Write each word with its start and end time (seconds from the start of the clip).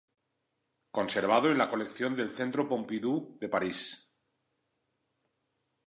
Conservado 0.91 1.51
en 1.51 1.59
la 1.59 1.69
colección 1.69 2.15
del 2.15 2.31
Centro 2.31 2.67
Pompidou 2.67 3.37
de 3.39 3.47
París. 3.47 3.79